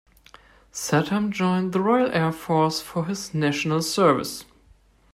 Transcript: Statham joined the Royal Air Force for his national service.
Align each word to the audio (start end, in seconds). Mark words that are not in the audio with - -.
Statham 0.71 1.31
joined 1.31 1.73
the 1.73 1.79
Royal 1.79 2.09
Air 2.11 2.31
Force 2.31 2.81
for 2.81 3.05
his 3.05 3.35
national 3.35 3.83
service. 3.83 4.45